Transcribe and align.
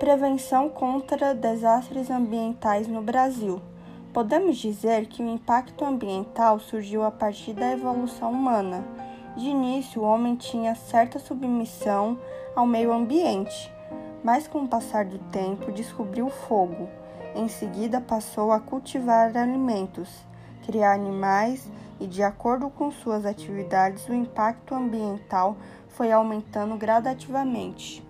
Prevenção 0.00 0.70
contra 0.70 1.34
desastres 1.34 2.10
ambientais 2.10 2.88
no 2.88 3.02
Brasil. 3.02 3.60
Podemos 4.14 4.56
dizer 4.56 5.04
que 5.04 5.22
o 5.22 5.28
impacto 5.28 5.84
ambiental 5.84 6.58
surgiu 6.58 7.04
a 7.04 7.10
partir 7.10 7.52
da 7.52 7.70
evolução 7.70 8.32
humana. 8.32 8.82
De 9.36 9.44
início, 9.44 10.00
o 10.00 10.04
homem 10.06 10.36
tinha 10.36 10.74
certa 10.74 11.18
submissão 11.18 12.18
ao 12.56 12.66
meio 12.66 12.94
ambiente, 12.94 13.70
mas 14.24 14.48
com 14.48 14.62
o 14.62 14.68
passar 14.68 15.04
do 15.04 15.18
tempo 15.18 15.70
descobriu 15.70 16.28
o 16.28 16.30
fogo. 16.30 16.88
Em 17.36 17.46
seguida, 17.46 18.00
passou 18.00 18.52
a 18.52 18.58
cultivar 18.58 19.36
alimentos, 19.36 20.08
criar 20.64 20.94
animais 20.94 21.70
e, 22.00 22.06
de 22.06 22.22
acordo 22.22 22.70
com 22.70 22.90
suas 22.90 23.26
atividades, 23.26 24.08
o 24.08 24.14
impacto 24.14 24.74
ambiental 24.74 25.58
foi 25.90 26.10
aumentando 26.10 26.74
gradativamente. 26.78 28.08